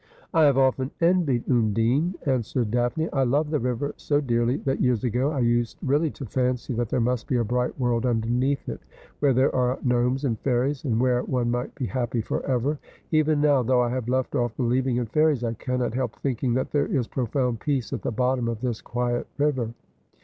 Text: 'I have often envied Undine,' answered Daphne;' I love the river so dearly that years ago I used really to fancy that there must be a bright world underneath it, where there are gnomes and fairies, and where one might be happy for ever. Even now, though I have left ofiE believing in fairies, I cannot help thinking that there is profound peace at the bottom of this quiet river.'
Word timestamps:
'I 0.33 0.45
have 0.45 0.57
often 0.57 0.89
envied 0.99 1.43
Undine,' 1.47 2.15
answered 2.25 2.71
Daphne;' 2.71 3.07
I 3.13 3.21
love 3.21 3.51
the 3.51 3.59
river 3.59 3.93
so 3.97 4.19
dearly 4.19 4.57
that 4.65 4.81
years 4.81 5.03
ago 5.03 5.29
I 5.29 5.41
used 5.41 5.77
really 5.83 6.09
to 6.09 6.25
fancy 6.25 6.73
that 6.73 6.89
there 6.89 6.99
must 6.99 7.27
be 7.27 7.35
a 7.35 7.43
bright 7.43 7.79
world 7.79 8.07
underneath 8.07 8.67
it, 8.67 8.81
where 9.19 9.31
there 9.35 9.55
are 9.55 9.77
gnomes 9.83 10.25
and 10.25 10.39
fairies, 10.39 10.85
and 10.85 10.99
where 10.99 11.21
one 11.21 11.51
might 11.51 11.75
be 11.75 11.85
happy 11.85 12.21
for 12.21 12.43
ever. 12.47 12.79
Even 13.11 13.41
now, 13.41 13.61
though 13.61 13.81
I 13.81 13.91
have 13.91 14.09
left 14.09 14.31
ofiE 14.31 14.57
believing 14.57 14.95
in 14.97 15.05
fairies, 15.05 15.43
I 15.43 15.53
cannot 15.53 15.93
help 15.93 16.15
thinking 16.15 16.55
that 16.55 16.71
there 16.71 16.87
is 16.87 17.05
profound 17.07 17.59
peace 17.59 17.93
at 17.93 18.01
the 18.01 18.09
bottom 18.11 18.47
of 18.47 18.61
this 18.61 18.81
quiet 18.81 19.27
river.' 19.37 19.71